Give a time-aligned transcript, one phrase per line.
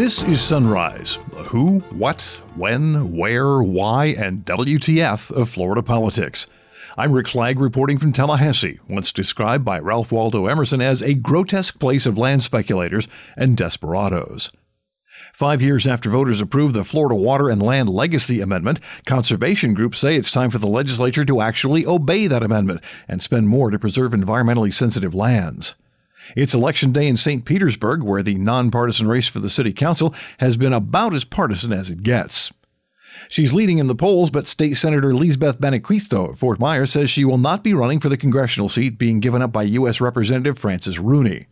[0.00, 2.22] This is Sunrise, the who, what,
[2.54, 6.46] when, where, why, and WTF of Florida politics.
[6.96, 11.78] I'm Rick Flagg reporting from Tallahassee, once described by Ralph Waldo Emerson as a grotesque
[11.78, 14.50] place of land speculators and desperados.
[15.34, 20.16] Five years after voters approved the Florida Water and Land Legacy Amendment, conservation groups say
[20.16, 24.12] it's time for the legislature to actually obey that amendment and spend more to preserve
[24.12, 25.74] environmentally sensitive lands.
[26.36, 27.44] It's election day in St.
[27.44, 31.90] Petersburg, where the nonpartisan race for the city council has been about as partisan as
[31.90, 32.52] it gets.
[33.28, 37.24] She's leading in the polls, but State Senator Lizbeth Benacquisto of Fort Myers says she
[37.24, 40.00] will not be running for the congressional seat being given up by U.S.
[40.00, 41.46] Representative Francis Rooney.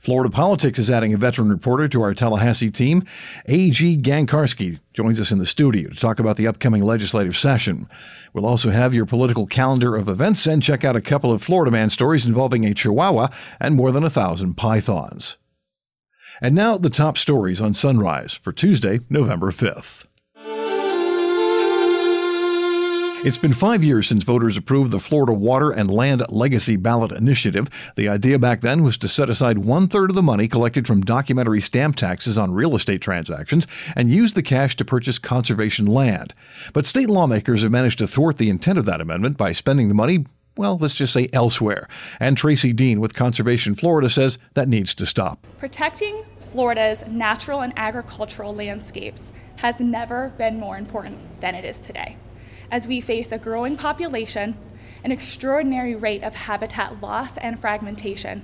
[0.00, 3.04] Florida Politics is adding a veteran reporter to our Tallahassee team.
[3.46, 3.98] A.G.
[3.98, 7.88] Gancarski joins us in the studio to talk about the upcoming legislative session.
[8.32, 11.70] We'll also have your political calendar of events and check out a couple of Florida
[11.70, 13.28] man stories involving a chihuahua
[13.60, 15.36] and more than a thousand pythons.
[16.40, 20.04] And now the top stories on Sunrise for Tuesday, November 5th.
[23.26, 27.66] It's been five years since voters approved the Florida Water and Land Legacy Ballot Initiative.
[27.96, 31.00] The idea back then was to set aside one third of the money collected from
[31.00, 36.34] documentary stamp taxes on real estate transactions and use the cash to purchase conservation land.
[36.72, 39.94] But state lawmakers have managed to thwart the intent of that amendment by spending the
[39.94, 41.88] money well, let's just say elsewhere.
[42.20, 45.44] And Traci Deen with Conservation Florida says that needs to stop.
[45.58, 52.16] Protecting Florida's natural and agricultural landscapes has never been more important than it is today
[52.70, 54.56] as we face a growing population,
[55.04, 58.42] an extraordinary rate of habitat loss and fragmentation,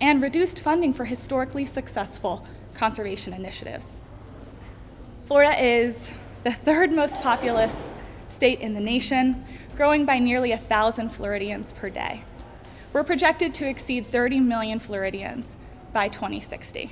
[0.00, 4.00] and reduced funding for historically successful conservation initiatives.
[5.24, 7.92] Florida is the third most populous
[8.28, 9.44] state in the nation,
[9.76, 12.24] growing by nearly 1,000 Floridians per day.
[12.92, 15.56] We're projected to exceed 30 million Floridians
[15.92, 16.90] by 2060.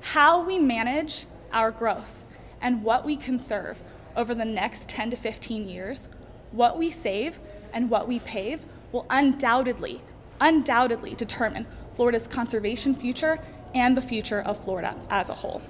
[0.00, 2.24] How we manage our growth
[2.60, 3.82] and what we conserve
[4.16, 6.08] over the next 10 to 15 years,
[6.50, 7.38] what we save
[7.72, 10.00] and what we pave will undoubtedly,
[10.40, 13.38] undoubtedly determine Florida's conservation future
[13.74, 15.62] and the future of Florida as a whole.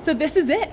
[0.00, 0.70] So, this is it.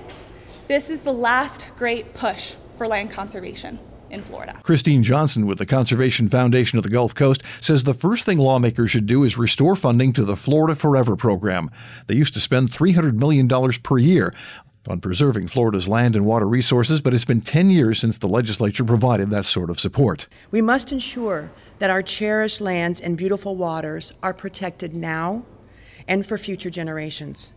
[0.66, 3.78] This is the last great push for land conservation
[4.10, 4.58] in Florida.
[4.62, 8.90] Christine Johnson with the Conservation Foundation of the Gulf Coast says the first thing lawmakers
[8.90, 11.70] should do is restore funding to the Florida Forever program.
[12.06, 13.48] They used to spend $300 million
[13.82, 14.34] per year
[14.88, 18.84] on preserving Florida's land and water resources, but it's been 10 years since the legislature
[18.84, 20.26] provided that sort of support.
[20.50, 25.44] We must ensure that our cherished lands and beautiful waters are protected now
[26.08, 27.52] and for future generations.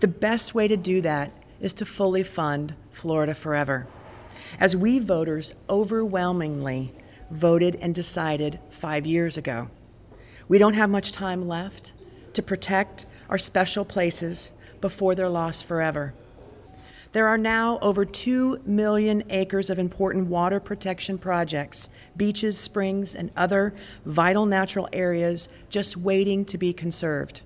[0.00, 3.88] The best way to do that is to fully fund Florida Forever.
[4.60, 6.94] As we voters overwhelmingly
[7.30, 9.68] voted and decided five years ago,
[10.46, 11.92] we don't have much time left
[12.32, 16.14] to protect our special places before they're lost forever.
[17.12, 23.30] There are now over 2 million acres of important water protection projects, beaches, springs, and
[23.34, 23.74] other
[24.04, 27.40] vital natural areas just waiting to be conserved.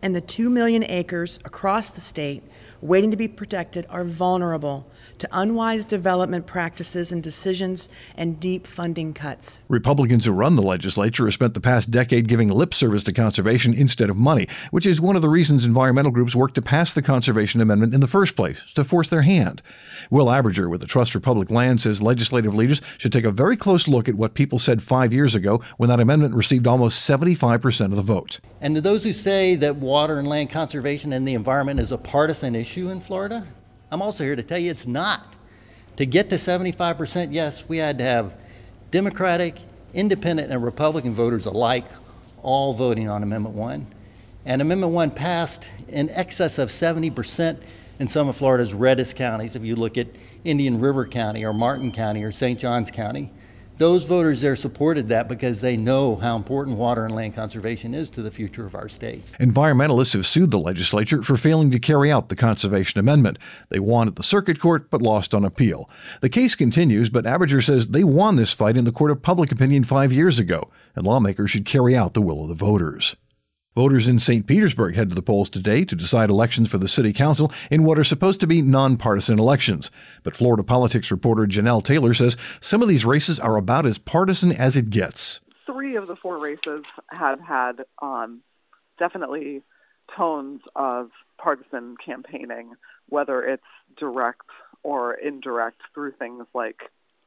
[0.00, 2.42] And the 2 million acres across the state
[2.84, 4.86] waiting to be protected are vulnerable
[5.16, 9.60] to unwise development practices and decisions and deep funding cuts.
[9.68, 13.72] Republicans who run the legislature have spent the past decade giving lip service to conservation
[13.72, 17.00] instead of money, which is one of the reasons environmental groups worked to pass the
[17.00, 19.62] Conservation Amendment in the first place, to force their hand.
[20.10, 23.56] Will Abberger with the Trust for Public Land says legislative leaders should take a very
[23.56, 27.86] close look at what people said five years ago when that amendment received almost 75%
[27.86, 28.40] of the vote.
[28.60, 31.98] And to those who say that water and land conservation and the environment is a
[31.98, 33.46] partisan issue in Florida,
[33.90, 35.34] I'm also here to tell you it's not.
[35.96, 38.34] To get to 75%, yes, we had to have
[38.90, 39.56] Democratic,
[39.92, 41.86] Independent, and Republican voters alike
[42.42, 43.86] all voting on Amendment 1.
[44.44, 47.58] And Amendment 1 passed in excess of 70%
[48.00, 49.54] in some of Florida's reddest counties.
[49.54, 50.08] If you look at
[50.42, 52.58] Indian River County or Martin County or St.
[52.58, 53.30] Johns County,
[53.76, 58.08] those voters there supported that because they know how important water and land conservation is
[58.10, 59.24] to the future of our state.
[59.38, 63.38] Environmentalists have sued the legislature for failing to carry out the Conservation Amendment.
[63.68, 65.88] They won at the circuit court but lost on appeal.
[66.20, 69.50] The case continues, but Abberger says they won this fight in the court of public
[69.50, 73.16] opinion five years ago, and lawmakers should carry out the will of the voters.
[73.74, 74.46] Voters in St.
[74.46, 77.98] Petersburg head to the polls today to decide elections for the city council in what
[77.98, 79.90] are supposed to be nonpartisan elections.
[80.22, 84.52] But Florida politics reporter Janelle Taylor says some of these races are about as partisan
[84.52, 85.40] as it gets.
[85.66, 88.42] Three of the four races have had um,
[88.96, 89.62] definitely
[90.16, 92.74] tones of partisan campaigning,
[93.08, 93.64] whether it's
[93.98, 94.48] direct
[94.84, 96.76] or indirect through things like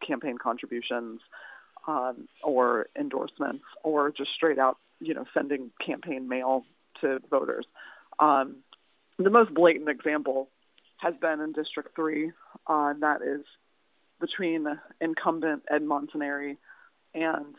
[0.05, 1.19] campaign contributions
[1.87, 6.65] um, or endorsements or just straight out you know, sending campaign mail
[7.01, 7.65] to voters.
[8.19, 8.57] Um,
[9.19, 10.49] The most blatant example
[10.97, 12.31] has been in District 3, uh,
[12.67, 13.45] and that is
[14.19, 14.67] between
[14.99, 16.57] incumbent Ed Montanari
[17.13, 17.55] and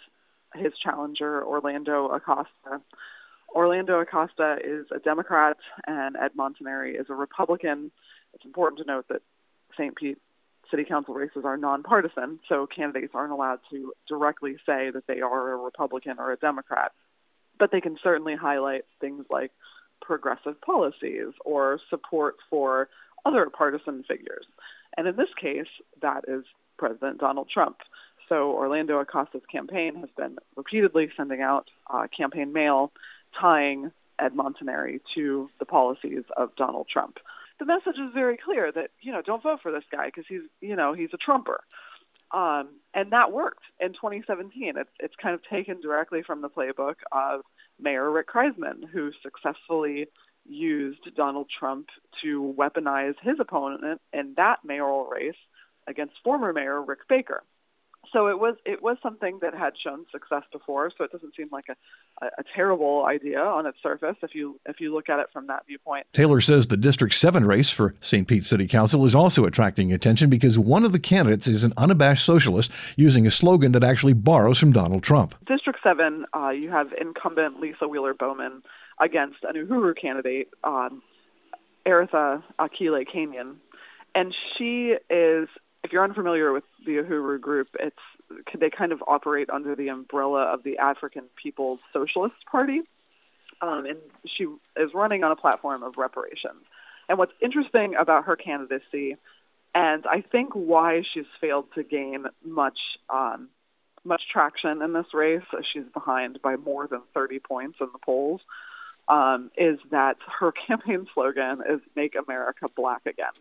[0.54, 2.80] his challenger, Orlando Acosta.
[3.54, 7.90] Orlando Acosta is a Democrat and Ed Montanari is a Republican.
[8.34, 9.22] It's important to note that
[9.74, 9.94] St.
[9.94, 10.18] Pete
[10.70, 15.52] city council races are nonpartisan, so candidates aren't allowed to directly say that they are
[15.52, 16.92] a Republican or a Democrat.
[17.58, 19.50] But they can certainly highlight things like
[20.00, 22.88] progressive policies or support for
[23.24, 24.46] other partisan figures.
[24.96, 25.66] And in this case,
[26.02, 26.44] that is
[26.78, 27.78] President Donald Trump.
[28.28, 32.92] So Orlando Acosta's campaign has been repeatedly sending out uh, campaign mail
[33.38, 37.18] tying Ed Montanari to the policies of Donald Trump.
[37.58, 40.42] The message is very clear that you know don't vote for this guy because he's
[40.60, 41.60] you know he's a Trumper,
[42.32, 44.74] um, and that worked in 2017.
[44.76, 47.40] It's it's kind of taken directly from the playbook of
[47.80, 50.06] Mayor Rick Kriseman who successfully
[50.48, 51.88] used Donald Trump
[52.22, 55.36] to weaponize his opponent in that mayoral race
[55.86, 57.42] against former Mayor Rick Baker
[58.12, 60.90] so it was it was something that had shown success before.
[60.96, 64.80] So it doesn't seem like a, a, terrible idea on its surface if you if
[64.80, 66.06] you look at it from that viewpoint.
[66.12, 68.26] Taylor says the District Seven race for St.
[68.26, 72.24] Pete City Council is also attracting attention because one of the candidates is an unabashed
[72.24, 75.34] socialist using a slogan that actually borrows from Donald Trump.
[75.46, 78.62] District Seven, uh, you have incumbent Lisa Wheeler Bowman
[79.00, 81.02] against an Uhuru candidate, um,
[81.86, 83.56] Eritha Akile Cainion,
[84.14, 85.48] and she is
[85.88, 87.96] if you're unfamiliar with the Uhuru group, it's
[88.60, 92.82] they kind of operate under the umbrella of the African People's Socialist Party,
[93.62, 93.96] um, and
[94.26, 94.44] she
[94.76, 96.62] is running on a platform of reparations.
[97.08, 99.16] And what's interesting about her candidacy,
[99.74, 103.48] and I think why she's failed to gain much um,
[104.04, 105.40] much traction in this race,
[105.72, 108.42] she's behind by more than 30 points in the polls,
[109.08, 113.32] um, is that her campaign slogan is "Make America Black Again."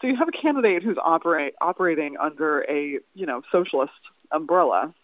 [0.00, 3.92] So you have a candidate who's operate operating under a you know socialist
[4.30, 4.94] umbrella,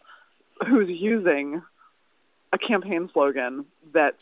[0.68, 1.62] who's using
[2.52, 4.14] a campaign slogan that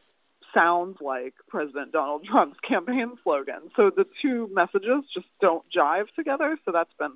[0.54, 3.70] sounds like President Donald Trump's campaign slogan.
[3.76, 6.58] So the two messages just don't jive together.
[6.64, 7.12] So that's been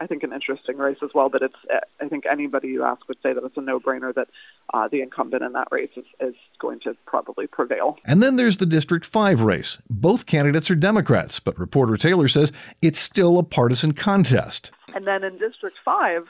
[0.00, 1.28] I think, an interesting race as well.
[1.28, 1.54] But it's,
[2.00, 4.28] I think anybody you ask would say that it's a no-brainer that
[4.72, 7.98] uh, the incumbent in that race is, is going to probably prevail.
[8.04, 9.78] And then there's the District 5 race.
[9.88, 14.70] Both candidates are Democrats, but reporter Taylor says it's still a partisan contest.
[14.94, 16.24] And then in District 5,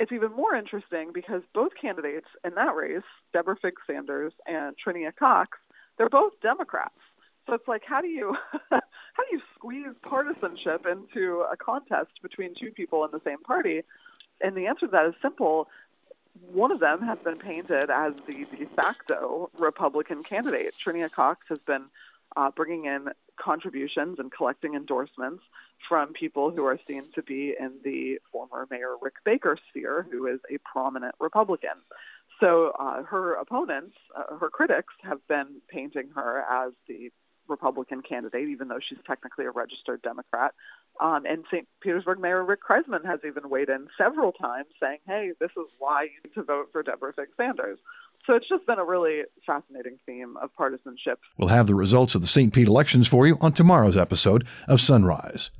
[0.00, 3.02] it's even more interesting because both candidates in that race,
[3.32, 5.58] Deborah Figgs Sanders and Trenia Cox,
[5.98, 6.94] they're both Democrats.
[7.46, 8.36] So it's like, how do you
[9.16, 13.82] how do you squeeze partisanship into a contest between two people in the same party?
[14.42, 15.68] And the answer to that is simple.
[16.52, 20.74] One of them has been painted as the de facto Republican candidate.
[20.84, 21.86] Trenia Cox has been
[22.36, 23.08] uh, bringing in
[23.42, 25.42] contributions and collecting endorsements
[25.88, 30.26] from people who are seen to be in the former Mayor Rick Baker sphere, who
[30.26, 31.78] is a prominent Republican.
[32.40, 37.10] So uh, her opponents, uh, her critics, have been painting her as the
[37.48, 40.54] Republican candidate, even though she's technically a registered Democrat.
[41.00, 41.66] Um, and St.
[41.80, 46.04] Petersburg Mayor Rick Kriseman has even weighed in several times saying, hey, this is why
[46.04, 47.78] you need to vote for Deborah Figgs Sanders.
[48.26, 51.20] So it's just been a really fascinating theme of partisanship.
[51.38, 52.52] We'll have the results of the St.
[52.52, 55.50] Pete elections for you on tomorrow's episode of Sunrise.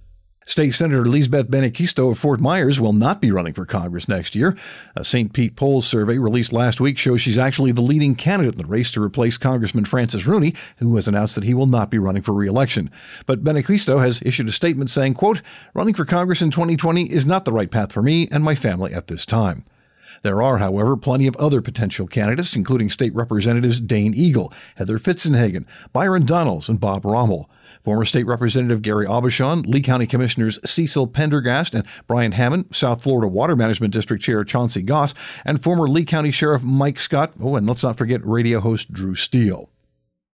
[0.49, 4.57] State Senator Lizbeth Benacquisto of Fort Myers will not be running for Congress next year.
[4.95, 5.33] A St.
[5.33, 8.93] Pete polls survey released last week shows she's actually the leading candidate in the race
[8.93, 12.33] to replace Congressman Francis Rooney, who has announced that he will not be running for
[12.33, 12.93] re-election.
[13.27, 15.43] But Benequisto has issued a statement saying, quote,
[15.75, 18.95] running for Congress in 2020 is not the right path for me and my family
[18.95, 19.65] at this time.
[20.23, 25.67] There are, however, plenty of other potential candidates, including State Representatives Dane Eagle, Heather Fitzenhagen,
[25.93, 27.51] Byron Donalds, and Bob Rommel.
[27.83, 33.29] Former State Representative Gary Aubuchon, Lee County Commissioners Cecil Pendergrass and Brian Hamman, South Florida
[33.29, 37.33] Water Management District Chair Chauncey Goss, and former Lee County Sheriff Mike Scott.
[37.41, 39.71] Oh, and let's not forget radio host Drew Steele.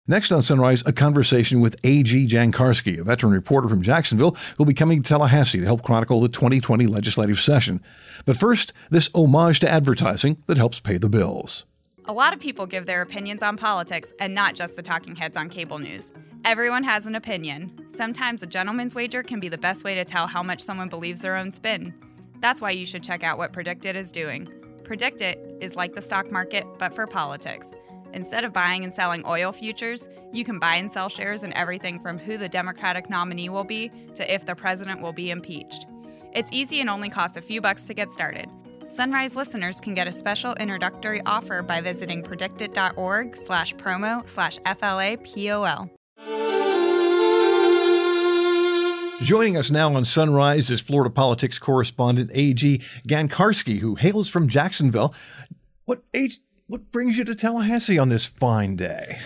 [0.09, 2.27] Next on Sunrise, a conversation with A.G.
[2.27, 6.29] Gancarski, a veteran reporter from Jacksonville who'll be coming to Tallahassee to help chronicle the
[6.29, 7.81] 2020 legislative session.
[8.25, 11.67] But first, this homage to advertising that helps pay the bills.
[12.07, 15.37] A lot of people give their opinions on politics and not just the talking heads
[15.37, 16.13] on cable news.
[16.45, 17.71] Everyone has an opinion.
[17.95, 21.21] Sometimes a gentleman's wager can be the best way to tell how much someone believes
[21.21, 21.95] their own spin.
[22.41, 24.49] That's why you should check out what PredictIt is doing.
[24.83, 27.69] PredictIt is like the stock market, but for politics.
[28.13, 31.99] Instead of buying and selling oil futures, you can buy and sell shares in everything
[32.01, 35.87] from who the Democratic nominee will be to if the president will be impeached.
[36.35, 38.49] It's easy and only costs a few bucks to get started.
[38.89, 45.91] Sunrise listeners can get a special introductory offer by visiting predictit.org slash promo slash FLAPOL.
[49.23, 52.79] Joining us now on Sunrise is Florida politics correspondent A.G.
[53.07, 55.15] Gancarski, who hails from Jacksonville.
[55.85, 56.41] What age,
[56.73, 59.21] what brings you to Tallahassee on this fine day?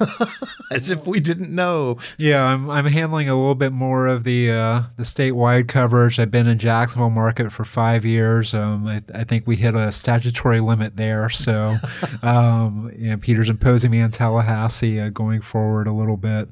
[0.72, 1.96] As if we didn't know.
[2.18, 6.18] Yeah, I'm I'm handling a little bit more of the uh, the statewide coverage.
[6.18, 8.52] I've been in Jacksonville market for five years.
[8.52, 11.28] Um, I, I think we hit a statutory limit there.
[11.28, 11.76] So,
[12.22, 16.48] um, you know, Peter's imposing me on Tallahassee uh, going forward a little bit.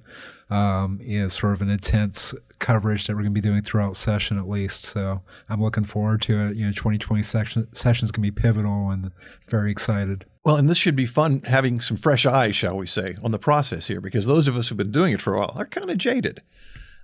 [0.49, 3.97] Um, you know, sort of an intense coverage that we're going to be doing throughout
[3.97, 4.85] session at least.
[4.85, 6.57] So I'm looking forward to it.
[6.57, 9.11] You know, 2020 session session is going to be pivotal and
[9.49, 10.25] very excited.
[10.47, 13.38] Well, and this should be fun having some fresh eyes, shall we say, on the
[13.38, 15.91] process here, because those of us who've been doing it for a while are kind
[15.91, 16.41] of jaded.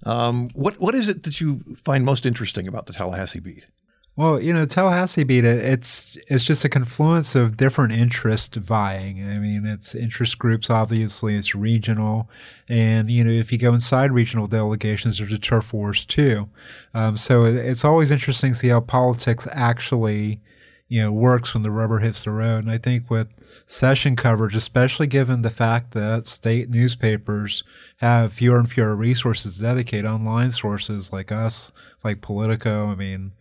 [0.06, 3.66] Um, what what is it that you find most interesting about the Tallahassee beat?
[4.14, 5.56] Well, you know, Tallahassee beat it.
[5.56, 9.28] It's it's just a confluence of different interests vying.
[9.28, 10.70] I mean, it's interest groups.
[10.70, 12.30] Obviously, it's regional,
[12.68, 16.48] and you know, if you go inside regional delegations, there's a turf wars too.
[16.94, 20.40] Um, so it's always interesting to see how politics actually,
[20.92, 22.58] you know, works when the rubber hits the road.
[22.58, 23.28] And I think with
[23.64, 27.64] session coverage, especially given the fact that state newspapers
[27.96, 31.72] have fewer and fewer resources to dedicate, online sources like us,
[32.04, 32.88] like Politico.
[32.88, 33.32] I mean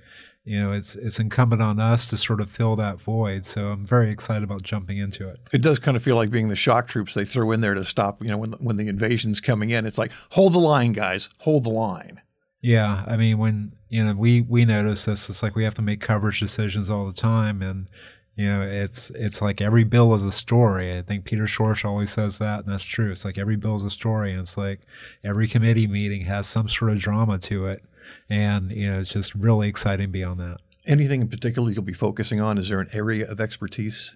[0.43, 3.45] you know, it's it's incumbent on us to sort of fill that void.
[3.45, 5.39] So I'm very excited about jumping into it.
[5.53, 7.85] It does kind of feel like being the shock troops they throw in there to
[7.85, 9.85] stop, you know, when when the invasion's coming in.
[9.85, 12.20] It's like hold the line, guys, hold the line.
[12.61, 15.81] Yeah, I mean, when you know we we notice this, it's like we have to
[15.81, 17.87] make coverage decisions all the time, and
[18.35, 20.97] you know, it's it's like every bill is a story.
[20.97, 23.11] I think Peter Schorsch always says that, and that's true.
[23.11, 24.81] It's like every bill is a story, and it's like
[25.23, 27.83] every committee meeting has some sort of drama to it
[28.29, 30.57] and you know it's just really exciting beyond that.
[30.85, 32.57] Anything in particular you'll be focusing on?
[32.57, 34.15] Is there an area of expertise?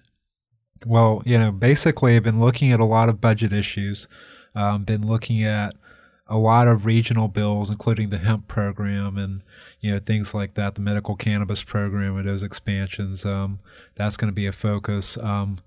[0.84, 4.08] Well, you know, basically, I've been looking at a lot of budget issues.
[4.54, 5.74] Um, been looking at
[6.28, 9.42] a lot of regional bills, including the hemp program and
[9.80, 13.24] you know things like that, the medical cannabis program and those expansions.
[13.24, 13.60] Um,
[13.94, 15.16] that's going to be a focus.
[15.18, 15.58] Um,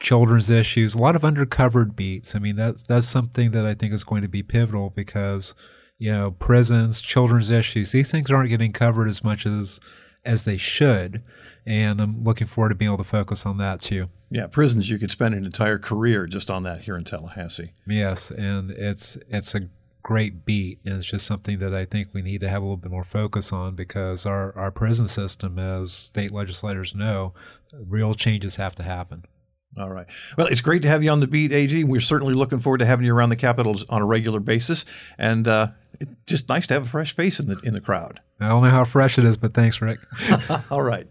[0.00, 2.34] children's issues, a lot of undercovered beats.
[2.34, 5.54] I mean, that's that's something that I think is going to be pivotal because
[5.98, 7.92] you know, prisons, children's issues.
[7.92, 9.80] These things aren't getting covered as much as
[10.24, 11.22] as they should,
[11.64, 14.08] and I'm looking forward to being able to focus on that too.
[14.28, 14.90] Yeah, prisons.
[14.90, 17.72] You could spend an entire career just on that here in Tallahassee.
[17.86, 19.68] Yes, and it's it's a
[20.06, 22.76] great beat, and it's just something that I think we need to have a little
[22.76, 27.34] bit more focus on because our our prison system, as state legislators know,
[27.72, 29.24] real changes have to happen.
[29.76, 30.06] All right.
[30.38, 31.82] Well, it's great to have you on the beat, AG.
[31.82, 34.84] We're certainly looking forward to having you around the Capitol on a regular basis,
[35.18, 38.20] and uh, it's just nice to have a fresh face in the in the crowd.
[38.38, 39.98] I don't know how fresh it is, but thanks, Rick.
[40.70, 41.08] All right.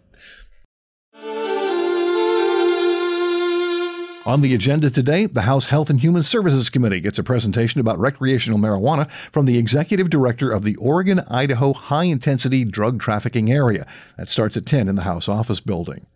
[4.26, 8.00] On the agenda today, the House Health and Human Services Committee gets a presentation about
[8.00, 13.86] recreational marijuana from the executive director of the Oregon Idaho High Intensity Drug Trafficking Area.
[14.18, 16.06] That starts at 10 in the House Office Building.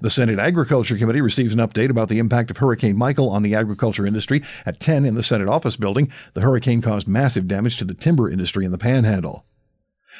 [0.00, 3.54] The Senate Agriculture Committee receives an update about the impact of Hurricane Michael on the
[3.54, 4.42] agriculture industry.
[4.64, 8.30] At 10 in the Senate office building, the hurricane caused massive damage to the timber
[8.30, 9.44] industry in the panhandle.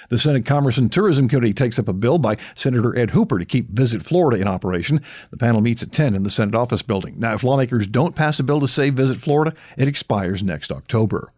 [0.08, 3.44] The Senate Commerce and Tourism Committee takes up a bill by Senator Ed Hooper to
[3.44, 5.00] keep Visit Florida in operation.
[5.30, 7.14] The panel meets at 10 in the Senate office building.
[7.18, 11.32] Now, if lawmakers don't pass a bill to save Visit Florida, it expires next October.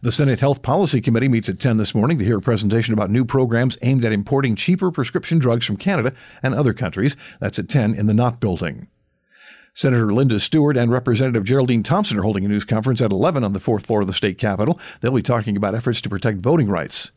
[0.00, 3.10] The Senate Health Policy Committee meets at 10 this morning to hear a presentation about
[3.10, 7.16] new programs aimed at importing cheaper prescription drugs from Canada and other countries.
[7.40, 8.88] That's at 10 in the Knott Building.
[9.74, 13.54] Senator Linda Stewart and Representative Geraldine Thompson are holding a news conference at 11 on
[13.54, 14.78] the fourth floor of the state capitol.
[15.00, 17.10] They'll be talking about efforts to protect voting rights.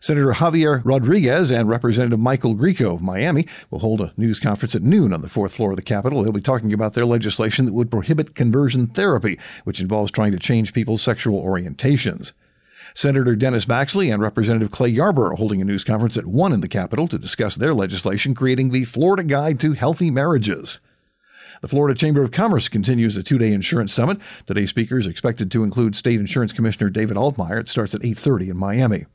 [0.00, 4.82] Senator Javier Rodriguez and Representative Michael Grieco of Miami will hold a news conference at
[4.82, 6.22] noon on the fourth floor of the Capitol.
[6.22, 10.38] They'll be talking about their legislation that would prohibit conversion therapy, which involves trying to
[10.38, 12.32] change people's sexual orientations.
[12.94, 16.60] Senator Dennis Baxley and Representative Clay Yarborough are holding a news conference at 1 in
[16.60, 20.78] the Capitol to discuss their legislation creating the Florida Guide to Healthy Marriages.
[21.62, 24.18] The Florida Chamber of Commerce continues a two-day insurance summit.
[24.46, 27.60] Today's speakers expected to include State Insurance Commissioner David Altmaier.
[27.60, 29.06] It starts at 8:30 in Miami.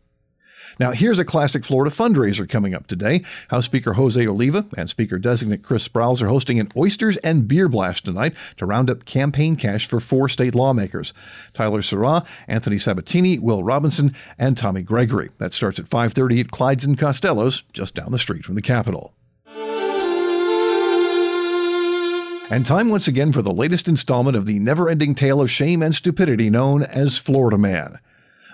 [0.80, 3.24] Now, here's a classic Florida fundraiser coming up today.
[3.50, 7.68] House Speaker Jose Oliva and Speaker designate Chris Sprowls are hosting an oysters and beer
[7.68, 11.14] blast tonight to round up campaign cash for four state lawmakers
[11.54, 15.30] Tyler Sirois, Anthony Sabatini, Will Robinson, and Tommy Gregory.
[15.38, 19.14] That starts at 5:30 at Clyde's and Costello's, just down the street from the Capitol.
[22.52, 25.82] And time once again for the latest installment of the never ending tale of shame
[25.82, 28.00] and stupidity known as Florida Man.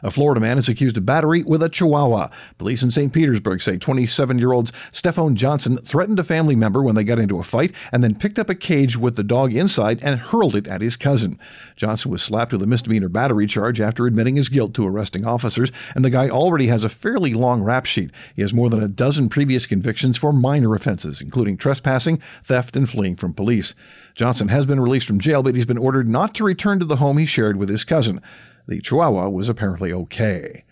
[0.03, 2.29] A Florida man is accused of battery with a chihuahua.
[2.57, 3.11] Police in St.
[3.11, 7.39] Petersburg say 27 year old Stephone Johnson threatened a family member when they got into
[7.39, 10.67] a fight and then picked up a cage with the dog inside and hurled it
[10.67, 11.39] at his cousin.
[11.75, 15.71] Johnson was slapped with a misdemeanor battery charge after admitting his guilt to arresting officers,
[15.95, 18.11] and the guy already has a fairly long rap sheet.
[18.35, 22.89] He has more than a dozen previous convictions for minor offenses, including trespassing, theft, and
[22.89, 23.73] fleeing from police.
[24.15, 26.95] Johnson has been released from jail, but he's been ordered not to return to the
[26.95, 28.21] home he shared with his cousin.
[28.67, 30.63] The Chihuahua was apparently okay.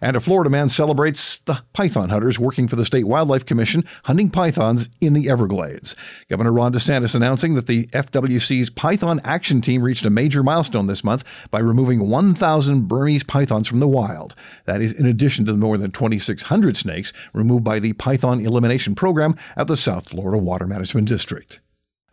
[0.00, 4.30] And a Florida man celebrates the python hunters working for the State Wildlife Commission hunting
[4.30, 5.94] pythons in the Everglades.
[6.28, 11.04] Governor Ron DeSantis announcing that the FWC's Python Action Team reached a major milestone this
[11.04, 14.34] month by removing 1,000 Burmese pythons from the wild.
[14.64, 18.94] That is in addition to the more than 2,600 snakes removed by the Python Elimination
[18.94, 21.60] Program at the South Florida Water Management District.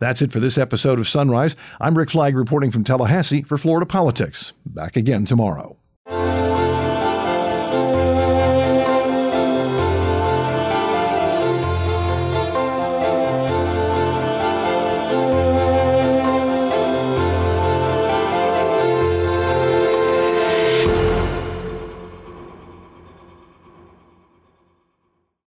[0.00, 1.56] That's it for this episode of Sunrise.
[1.80, 4.52] I'm Rick Flagg reporting from Tallahassee for Florida Politics.
[4.64, 5.77] Back again tomorrow.